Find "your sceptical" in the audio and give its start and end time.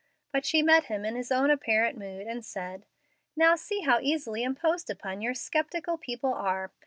5.21-5.99